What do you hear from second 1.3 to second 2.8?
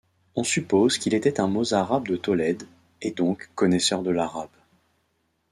un mozarabe de Tolède,